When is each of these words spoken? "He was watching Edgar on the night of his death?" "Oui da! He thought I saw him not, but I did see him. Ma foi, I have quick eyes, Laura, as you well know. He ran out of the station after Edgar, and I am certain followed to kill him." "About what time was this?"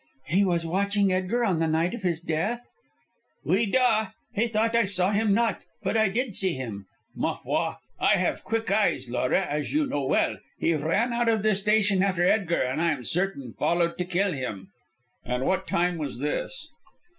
"He 0.25 0.43
was 0.43 0.65
watching 0.65 1.13
Edgar 1.13 1.45
on 1.45 1.59
the 1.59 1.67
night 1.67 1.93
of 1.93 2.01
his 2.01 2.19
death?" 2.21 2.67
"Oui 3.45 3.67
da! 3.67 4.07
He 4.33 4.47
thought 4.47 4.75
I 4.75 4.85
saw 4.85 5.11
him 5.11 5.31
not, 5.31 5.61
but 5.83 5.95
I 5.95 6.09
did 6.09 6.33
see 6.33 6.55
him. 6.55 6.87
Ma 7.15 7.35
foi, 7.35 7.75
I 7.99 8.13
have 8.15 8.43
quick 8.43 8.71
eyes, 8.71 9.07
Laura, 9.11 9.45
as 9.45 9.73
you 9.73 9.87
well 9.87 10.31
know. 10.31 10.37
He 10.57 10.73
ran 10.73 11.13
out 11.13 11.29
of 11.29 11.43
the 11.43 11.53
station 11.53 12.01
after 12.01 12.25
Edgar, 12.27 12.63
and 12.63 12.81
I 12.81 12.93
am 12.93 13.03
certain 13.03 13.51
followed 13.51 13.95
to 13.99 14.05
kill 14.05 14.31
him." 14.33 14.69
"About 15.23 15.41
what 15.45 15.67
time 15.67 15.99
was 15.99 16.17
this?" 16.17 16.67